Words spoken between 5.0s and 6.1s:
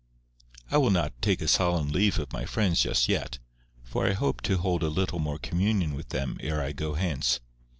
more communion with